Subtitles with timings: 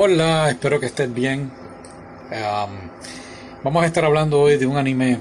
[0.00, 1.50] Hola, espero que estés bien.
[3.64, 5.18] Vamos a estar hablando hoy de un anime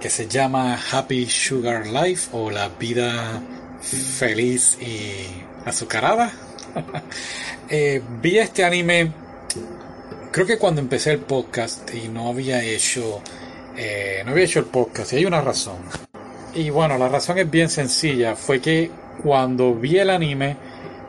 [0.00, 3.42] que se llama Happy Sugar Life o La vida
[3.82, 6.32] feliz y azucarada.
[7.68, 9.12] Eh, vi este anime,
[10.30, 13.20] creo que cuando empecé el podcast y no había hecho,
[13.76, 15.76] eh, no había hecho el podcast y hay una razón.
[16.54, 18.90] Y bueno, la razón es bien sencilla, fue que
[19.22, 20.56] cuando vi el anime,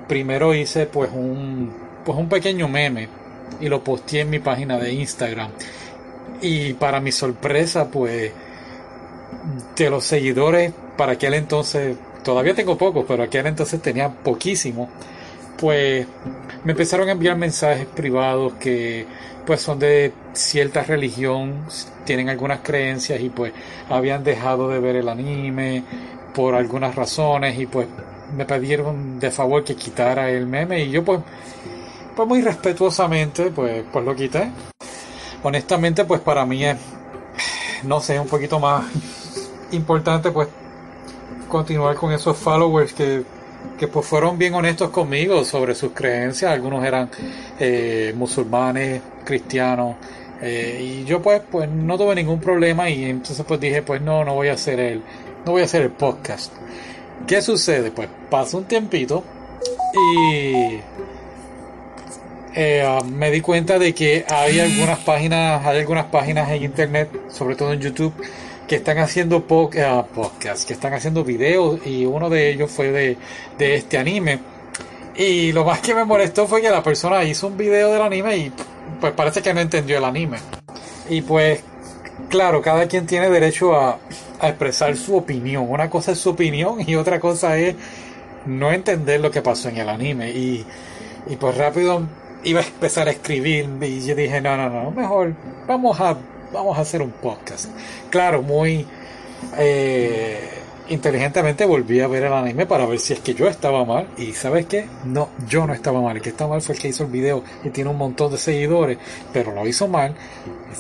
[0.08, 3.10] primero hice pues un, pues un pequeño meme
[3.60, 5.52] y lo posteé en mi página de Instagram.
[6.42, 8.32] Y para mi sorpresa, pues
[9.76, 14.90] de los seguidores, para aquel entonces, todavía tengo pocos, pero aquel entonces tenía poquísimo,
[15.58, 16.06] pues
[16.64, 19.06] me empezaron a enviar mensajes privados que
[19.46, 21.66] pues son de cierta religión,
[22.04, 23.54] tienen algunas creencias y pues
[23.90, 25.84] habían dejado de ver el anime
[26.34, 27.88] por algunas razones y pues
[28.36, 31.20] me pidieron de favor que quitara el meme y yo pues
[32.16, 34.50] pues muy respetuosamente pues pues lo quité.
[35.44, 36.78] Honestamente pues para mí es
[37.84, 38.86] no sé, un poquito más
[39.72, 40.48] importante pues
[41.48, 43.24] continuar con esos followers que,
[43.78, 46.52] que pues fueron bien honestos conmigo sobre sus creencias.
[46.52, 47.10] Algunos eran
[47.60, 49.96] eh, musulmanes, cristianos.
[50.42, 54.26] Eh, y yo pues pues no tuve ningún problema y entonces pues dije pues no,
[54.26, 55.02] no voy a hacer el,
[55.46, 56.54] no voy a hacer el podcast.
[57.26, 57.92] ¿Qué sucede?
[57.92, 59.24] Pues pasa un tiempito
[60.14, 60.80] y
[62.56, 67.56] eh, me di cuenta de que hay algunas páginas, hay algunas páginas en internet, sobre
[67.56, 68.14] todo en YouTube,
[68.68, 72.92] que están haciendo po uh, podcasts, que están haciendo videos y uno de ellos fue
[72.92, 73.18] de,
[73.58, 74.40] de este anime.
[75.16, 78.38] Y lo más que me molestó fue que la persona hizo un video del anime
[78.38, 78.52] y
[79.00, 80.38] pues parece que no entendió el anime.
[81.10, 81.62] Y pues,
[82.30, 84.00] claro, cada quien tiene derecho a,
[84.40, 85.70] a expresar su opinión.
[85.70, 87.76] Una cosa es su opinión y otra cosa es
[88.46, 90.32] no entender lo que pasó en el anime.
[90.32, 90.66] Y,
[91.28, 92.02] y pues rápido
[92.46, 95.34] iba a empezar a escribir y yo dije, no, no, no, mejor
[95.68, 96.16] vamos a,
[96.54, 97.70] vamos a hacer un podcast.
[98.10, 98.86] Claro, muy
[99.58, 100.50] eh,
[100.90, 104.08] inteligentemente volví a ver el anime para ver si es que yo estaba mal.
[104.18, 104.88] Y sabes qué?
[105.06, 106.18] No, yo no estaba mal.
[106.18, 108.38] El que estaba mal fue el que hizo el video y tiene un montón de
[108.38, 108.98] seguidores,
[109.34, 110.16] pero lo hizo mal.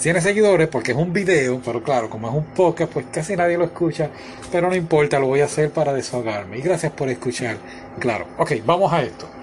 [0.01, 3.57] Tiene seguidores porque es un video, pero claro, como es un podcast, pues casi nadie
[3.57, 4.09] lo escucha.
[4.51, 6.59] Pero no importa, lo voy a hacer para desahogarme.
[6.59, 7.57] Y gracias por escuchar.
[7.99, 9.34] Claro, ok, vamos a esto.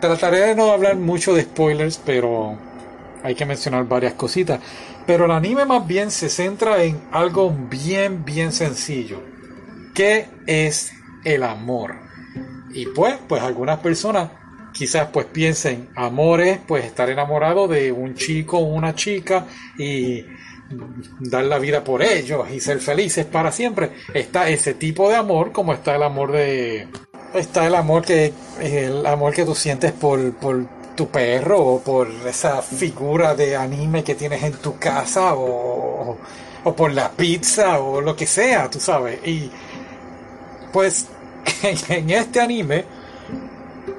[0.00, 2.56] Trataré de no hablar mucho de spoilers, pero
[3.22, 4.60] hay que mencionar varias cositas.
[5.06, 9.20] Pero el anime más bien se centra en algo bien, bien sencillo.
[9.94, 10.92] ¿Qué es
[11.24, 11.96] el amor?
[12.70, 14.30] Y pues, pues algunas personas
[14.72, 20.24] quizás pues piensen, amor es pues estar enamorado de un chico o una chica y
[21.20, 23.90] dar la vida por ellos y ser felices para siempre.
[24.14, 26.86] Está ese tipo de amor como está el amor de
[27.34, 30.66] está el amor que el amor que tú sientes por, por
[30.96, 36.16] tu perro o por esa figura de anime que tienes en tu casa o,
[36.64, 39.20] o por la pizza o lo que sea, tú sabes.
[39.26, 39.50] Y
[40.72, 41.06] pues
[41.88, 42.84] en este anime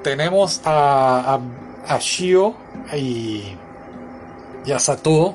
[0.02, 1.40] tenemos a,
[1.86, 2.54] a, Shio
[2.92, 3.56] y,
[4.64, 5.34] y a Sato,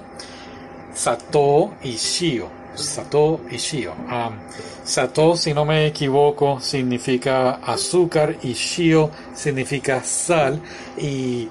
[0.93, 2.54] Sato y Shio.
[2.77, 3.93] Sato y Shio.
[3.93, 4.37] Um,
[4.83, 10.61] Sato, si no me equivoco, significa azúcar y Shio significa sal.
[10.97, 11.49] Y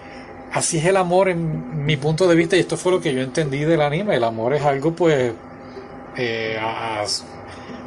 [0.52, 3.22] así es el amor en mi punto de vista y esto fue lo que yo
[3.22, 4.16] entendí del anime.
[4.16, 5.32] El amor es algo pues
[6.16, 6.58] eh,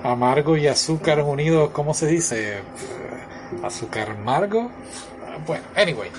[0.04, 2.58] amargo y azúcar unidos, ¿cómo se dice?
[3.64, 4.70] Azúcar amargo.
[5.46, 6.10] Bueno, anyway.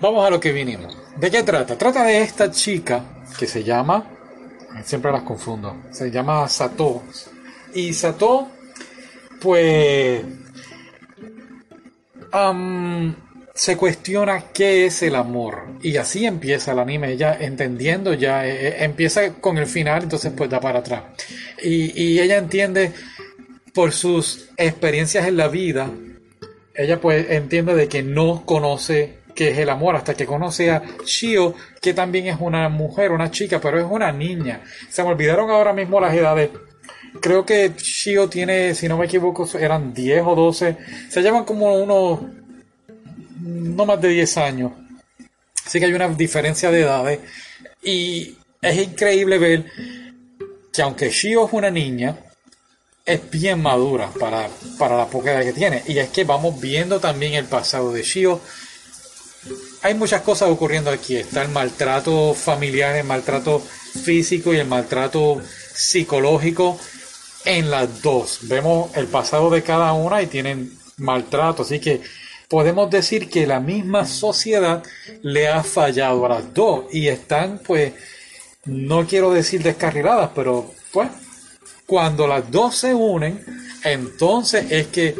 [0.00, 0.96] Vamos a lo que vinimos.
[1.16, 1.76] ¿De qué trata?
[1.76, 3.02] Trata de esta chica
[3.38, 4.04] que se llama
[4.84, 5.76] siempre las confundo.
[5.90, 7.02] Se llama Sato.
[7.74, 8.48] Y Sato,
[9.40, 10.24] pues,
[13.54, 15.66] se cuestiona qué es el amor.
[15.82, 20.32] Y así empieza el anime, ella entendiendo, ya eh, eh, empieza con el final, entonces
[20.36, 21.02] pues da para atrás.
[21.62, 22.92] Y, y ella entiende
[23.74, 25.90] por sus experiencias en la vida,
[26.74, 30.82] ella pues entiende de que no conoce que es el amor, hasta que conoce a
[31.02, 34.60] Shio, que también es una mujer, una chica, pero es una niña.
[34.90, 36.50] Se me olvidaron ahora mismo las edades.
[37.22, 40.76] Creo que Shio tiene, si no me equivoco, eran 10 o 12.
[41.08, 42.20] Se llevan como unos,
[43.40, 44.72] no más de 10 años.
[45.64, 47.20] Así que hay una diferencia de edades.
[47.82, 49.64] Y es increíble ver
[50.70, 52.14] que aunque Shio es una niña,
[53.06, 55.82] es bien madura para, para la poca edad que tiene.
[55.86, 58.42] Y es que vamos viendo también el pasado de Shio
[59.82, 61.16] hay muchas cosas ocurriendo aquí.
[61.16, 65.40] Está el maltrato familiar, el maltrato físico y el maltrato
[65.74, 66.78] psicológico
[67.44, 68.40] en las dos.
[68.42, 71.62] Vemos el pasado de cada una y tienen maltrato.
[71.62, 72.02] Así que
[72.48, 74.82] podemos decir que la misma sociedad
[75.22, 77.92] le ha fallado a las dos y están pues,
[78.66, 81.08] no quiero decir descarriladas, pero pues
[81.86, 83.44] cuando las dos se unen,
[83.82, 85.16] entonces es que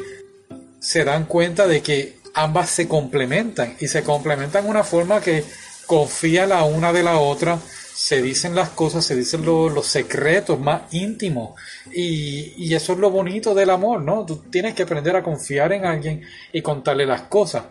[0.79, 5.45] se dan cuenta de que ambas se complementan y se complementan una forma que
[5.87, 7.59] confía la una de la otra,
[7.95, 11.61] se dicen las cosas, se dicen los secretos más íntimos
[11.93, 14.25] y, y, eso es lo bonito del amor, ¿no?
[14.25, 16.23] Tú tienes que aprender a confiar en alguien
[16.53, 17.65] y contarle las cosas.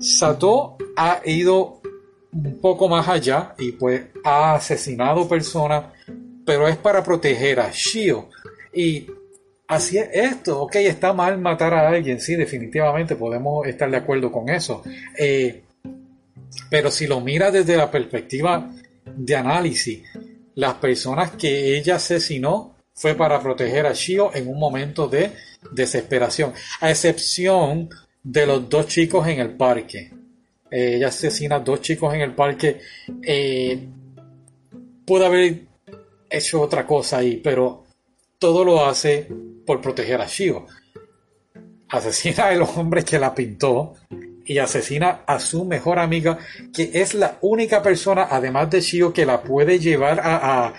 [0.00, 1.80] Sato ha ido
[2.32, 5.84] un poco más allá y pues ha asesinado personas,
[6.44, 8.30] pero es para proteger a Shio.
[8.72, 9.06] Y
[9.68, 14.30] así es esto, ok, está mal matar a alguien, sí, definitivamente podemos estar de acuerdo
[14.30, 14.82] con eso.
[15.18, 15.62] Eh,
[16.70, 18.70] pero si lo mira desde la perspectiva
[19.04, 20.02] de análisis,
[20.54, 25.32] las personas que ella asesinó fue para proteger a Shio en un momento de
[25.70, 27.90] desesperación, a excepción
[28.22, 30.10] de los dos chicos en el parque.
[30.70, 32.80] Eh, ella asesina a dos chicos en el parque.
[33.22, 33.86] Eh,
[35.04, 35.62] pudo haber
[36.28, 37.85] hecho otra cosa ahí, pero
[38.38, 39.28] todo lo hace
[39.64, 40.66] por proteger a Shio.
[41.88, 43.94] Asesina al hombre que la pintó
[44.44, 46.38] y asesina a su mejor amiga,
[46.72, 50.74] que es la única persona, además de Shio, que la puede llevar a,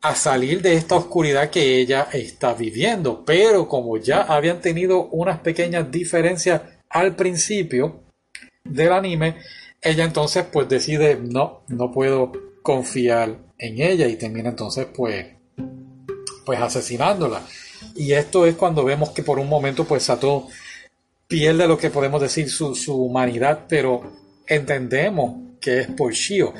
[0.00, 3.24] a, salir de esta oscuridad que ella está viviendo.
[3.24, 8.04] Pero como ya habían tenido unas pequeñas diferencias al principio
[8.64, 9.36] del anime,
[9.82, 15.35] ella entonces pues decide no, no puedo confiar en ella y termina entonces pues
[16.46, 17.42] pues asesinándola.
[17.94, 20.46] Y esto es cuando vemos que por un momento pues Sato
[21.28, 24.12] pierde lo que podemos decir su, humanidad, pero
[24.46, 26.54] entendemos que es por Shio.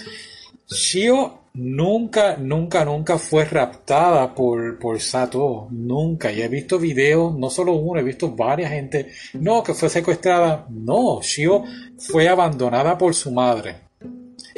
[0.69, 6.33] Shio nunca, nunca, nunca fue raptada por, por Sato, nunca.
[6.33, 10.67] Y he visto videos, no solo uno, he visto varias gente, no, que fue secuestrada,
[10.69, 11.63] no, Shio
[11.97, 13.87] fue abandonada por su madre.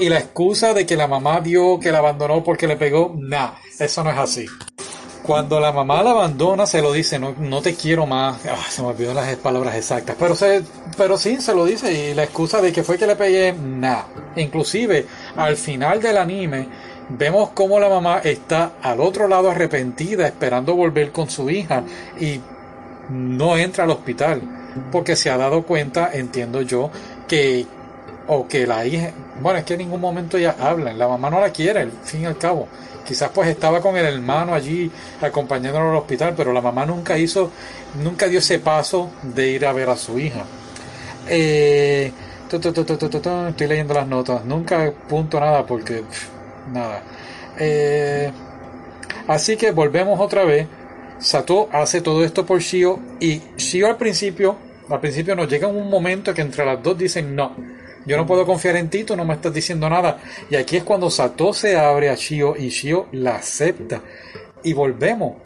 [0.01, 3.55] Y la excusa de que la mamá dio que la abandonó porque le pegó, nah,
[3.79, 4.47] eso no es así.
[5.29, 8.39] Cuando la mamá la abandona, se lo dice, no, no te quiero más.
[8.47, 10.17] Ah, se me olvidó las palabras exactas.
[10.19, 10.63] Pero, se,
[10.97, 11.93] pero sí, se lo dice.
[11.93, 14.07] Y la excusa de que fue que le pegué, nada.
[14.37, 15.05] Inclusive,
[15.37, 16.67] al final del anime,
[17.11, 21.83] vemos cómo la mamá está al otro lado arrepentida, esperando volver con su hija.
[22.19, 22.41] Y
[23.11, 24.41] no entra al hospital.
[24.91, 26.91] Porque se ha dado cuenta, entiendo yo,
[27.29, 27.67] que,
[28.29, 29.11] o que la hija,
[29.41, 32.23] bueno, es que en ningún momento ella habla, la mamá no la quiere, al fin
[32.23, 32.69] y al cabo.
[33.07, 34.91] Quizás pues estaba con el hermano allí
[35.23, 37.51] acompañándolo al hospital, pero la mamá nunca hizo,
[38.03, 40.45] nunca dio ese paso de ir a ver a su hija.
[41.27, 42.13] Eh,
[42.53, 46.05] estoy leyendo las notas, nunca punto nada porque
[46.71, 47.03] nada.
[47.59, 48.31] Eh,
[49.27, 50.69] así que volvemos otra vez.
[51.19, 54.57] Sato hace todo esto por Shio y Shio al principio,
[54.89, 57.78] al principio nos llega un momento que entre las dos dicen no
[58.09, 60.19] yo no puedo confiar en ti, tú no me estás diciendo nada.
[60.51, 64.01] Y aquí es cuando Sato se abre a Shio y Shio la acepta.
[64.65, 65.37] Y volvemos.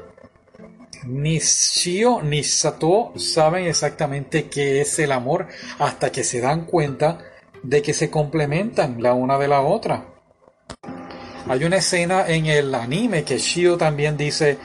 [1.07, 5.49] Ni Shio ni Sato saben exactamente qué es el amor
[5.81, 7.19] hasta que se dan cuenta
[7.65, 10.07] de que se complementan la una de la otra.
[11.49, 14.57] Hay una escena en el anime que Shio también dice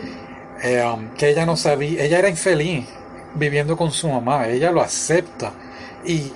[0.61, 2.85] eh, um, que ella no sabía, ella era infeliz
[3.33, 5.51] viviendo con su mamá, ella lo acepta.
[6.06, 6.31] Y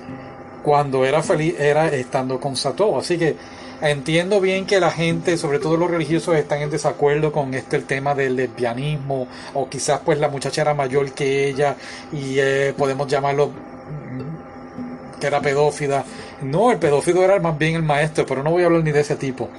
[0.64, 2.98] cuando era feliz era estando con Sato.
[2.98, 3.36] Así que
[3.82, 7.86] entiendo bien que la gente, sobre todo los religiosos, están en desacuerdo con este el
[7.86, 11.76] tema del lesbianismo o quizás pues la muchacha era mayor que ella
[12.12, 16.04] y eh, podemos llamarlo mm, que era pedófila.
[16.42, 19.02] No, el pedófilo era más bien el maestro, pero no voy a hablar ni de
[19.02, 19.50] ese tipo.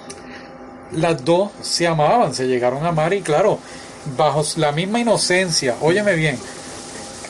[0.93, 3.59] Las dos se amaban, se llegaron a amar y claro,
[4.17, 6.39] bajo la misma inocencia, óyeme bien,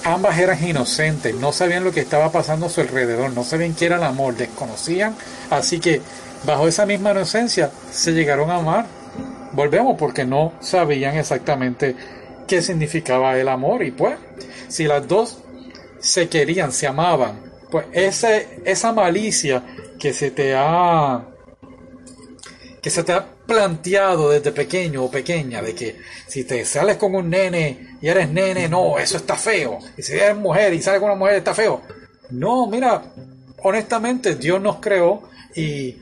[0.04, 3.86] ambas eran inocentes, no sabían lo que estaba pasando a su alrededor, no sabían qué
[3.86, 5.14] era el amor, desconocían,
[5.50, 6.00] así que
[6.44, 8.86] bajo esa misma inocencia se llegaron a amar.
[9.52, 11.94] Volvemos porque no sabían exactamente
[12.46, 14.16] qué significaba el amor y pues
[14.68, 15.38] si las dos
[16.00, 17.40] se querían, se amaban,
[17.70, 19.62] pues ese, esa malicia
[19.98, 21.22] que se te ha
[22.82, 27.14] que se te ha planteado desde pequeño o pequeña de que si te sales con
[27.14, 29.78] un nene y eres nene, no, eso está feo.
[29.96, 31.80] Y si eres mujer y sales con una mujer, está feo.
[32.30, 33.00] No, mira,
[33.62, 35.22] honestamente Dios nos creó
[35.54, 35.96] y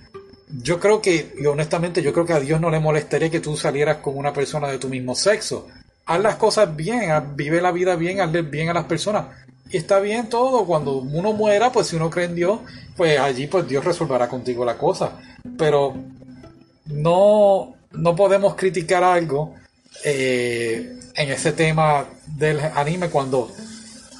[0.62, 3.58] yo creo que, y honestamente yo creo que a Dios no le molestaría que tú
[3.58, 5.68] salieras con una persona de tu mismo sexo.
[6.06, 9.26] Haz las cosas bien, vive la vida bien, hazle bien a las personas.
[9.70, 12.60] Y está bien todo, cuando uno muera, pues si uno cree en Dios,
[12.96, 15.20] pues allí pues Dios resolverá contigo la cosa.
[15.56, 15.94] Pero
[16.90, 19.54] no, no podemos criticar algo
[20.04, 23.50] eh, en ese tema del anime cuando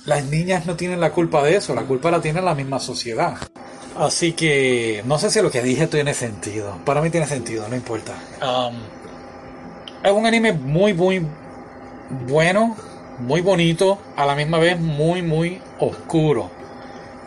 [0.06, 3.36] las niñas no tienen la culpa de eso, la culpa la tiene la misma sociedad.
[3.96, 6.78] Así que no sé si lo que dije tiene sentido.
[6.84, 8.14] Para mí tiene sentido, no importa.
[8.40, 8.76] Um,
[10.02, 11.26] es un anime muy, muy
[12.26, 12.76] bueno,
[13.18, 16.50] muy bonito, a la misma vez muy, muy oscuro.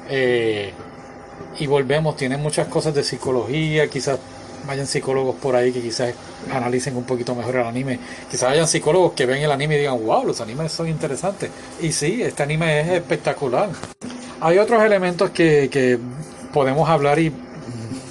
[0.09, 0.73] Eh,
[1.59, 4.19] y volvemos, tiene muchas cosas de psicología, quizás
[4.67, 6.13] vayan psicólogos por ahí que quizás
[6.51, 7.99] analicen un poquito mejor el anime.
[8.29, 11.49] Quizás hayan psicólogos que ven el anime y digan, wow, los animes son interesantes.
[11.81, 13.69] Y sí, este anime es espectacular.
[14.41, 15.97] Hay otros elementos que, que
[16.53, 17.31] podemos hablar y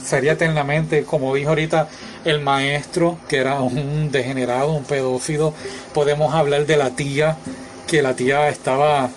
[0.04, 1.88] sería eternamente, como dijo ahorita
[2.24, 5.54] el maestro, que era un degenerado, un pedófilo.
[5.92, 7.36] Podemos hablar de la tía,
[7.86, 9.10] que la tía estaba...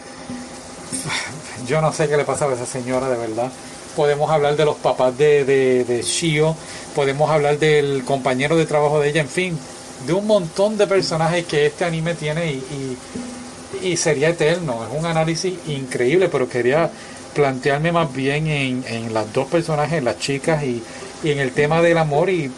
[1.67, 3.51] Yo no sé qué le pasaba a esa señora de verdad
[3.95, 6.55] podemos hablar de los papás de, de, Shio,
[6.95, 9.59] podemos hablar del compañero de trabajo de ella, en fin,
[10.07, 14.83] de un montón de personajes que este anime tiene y, sería eterno.
[14.89, 16.89] Es un análisis increíble, pero quería
[17.35, 20.81] plantearme más bien en, las dos personajes, las chicas y,
[21.23, 22.49] y, en el tema del amor y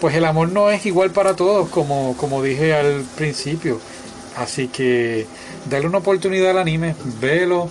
[0.00, 3.80] pues el amor no es igual para todos como, como dije al principio.
[4.36, 5.26] Así que
[5.68, 7.70] dale una oportunidad al anime, velo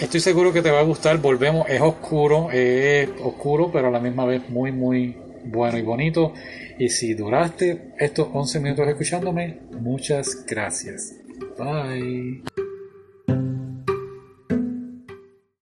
[0.00, 1.18] Estoy seguro que te va a gustar.
[1.18, 6.34] Volvemos, es oscuro, es oscuro, pero a la misma vez muy, muy bueno y bonito.
[6.78, 11.14] Y si duraste estos 11 minutos escuchándome, muchas gracias.
[11.58, 12.42] Bye.